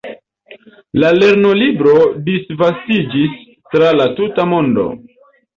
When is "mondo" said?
4.57-4.91